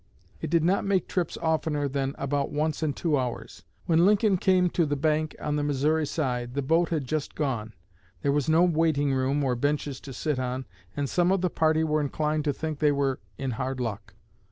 It 0.41 0.49
did 0.49 0.63
not 0.63 0.83
make 0.83 1.07
trips 1.07 1.37
oftener 1.43 1.87
than 1.87 2.15
about 2.17 2.49
once 2.49 2.81
in 2.81 2.93
two 2.93 3.19
hours. 3.19 3.65
When 3.85 4.03
Lincoln 4.03 4.37
came 4.37 4.67
to 4.71 4.87
the 4.87 4.95
bank 4.95 5.35
on 5.39 5.57
the 5.57 5.63
Missouri 5.63 6.07
side 6.07 6.55
the 6.55 6.63
boat 6.63 6.89
had 6.89 7.05
just 7.05 7.35
gone. 7.35 7.75
There 8.23 8.31
was 8.31 8.49
no 8.49 8.63
waiting 8.63 9.13
room 9.13 9.43
or 9.43 9.55
benches 9.55 9.99
to 10.01 10.11
sit 10.11 10.39
on 10.39 10.65
and 10.97 11.07
some 11.07 11.31
of 11.31 11.41
the 11.41 11.51
party 11.51 11.83
were 11.83 12.01
inclined 12.01 12.45
to 12.45 12.51
think 12.51 12.79
they 12.79 12.91
were 12.91 13.19
in 13.37 13.51
hard 13.51 13.79
luck. 13.79 14.15